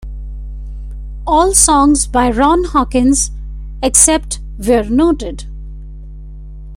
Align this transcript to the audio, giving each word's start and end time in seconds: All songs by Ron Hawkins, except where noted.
All 1.27 1.53
songs 1.53 2.07
by 2.07 2.31
Ron 2.31 2.63
Hawkins, 2.63 3.29
except 3.83 4.39
where 4.57 4.83
noted. 4.83 5.45